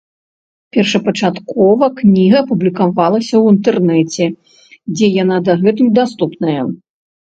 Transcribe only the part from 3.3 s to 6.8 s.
ў інтэрнэце, дзе яна дагэтуль даступная.